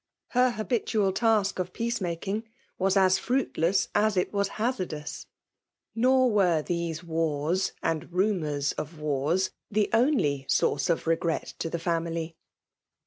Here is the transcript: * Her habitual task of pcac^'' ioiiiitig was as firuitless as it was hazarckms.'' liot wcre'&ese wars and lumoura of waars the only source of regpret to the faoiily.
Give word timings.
* 0.15 0.27
Her 0.29 0.53
habitual 0.53 1.11
task 1.13 1.59
of 1.59 1.73
pcac^'' 1.73 1.99
ioiiiitig 1.99 2.43
was 2.79 2.97
as 2.97 3.19
firuitless 3.19 3.89
as 3.93 4.17
it 4.17 4.33
was 4.33 4.49
hazarckms.'' 4.57 5.27
liot 5.95 6.31
wcre'&ese 6.65 7.03
wars 7.03 7.73
and 7.83 8.09
lumoura 8.09 8.73
of 8.79 8.93
waars 8.95 9.51
the 9.69 9.91
only 9.93 10.47
source 10.49 10.89
of 10.89 11.03
regpret 11.03 11.55
to 11.59 11.69
the 11.69 11.77
faoiily. 11.77 12.33